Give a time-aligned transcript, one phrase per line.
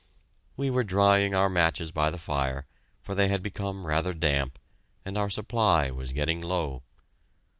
[0.57, 2.65] We were drying our matches by the fire,
[3.03, 4.57] for they had become rather damp,
[5.05, 6.81] and our supply was getting low.